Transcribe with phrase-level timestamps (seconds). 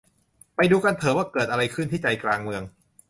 [0.55, 2.63] ไปดูกันเถอะว่าเกิดอะไรขึ้นที่ใจกลางเมือง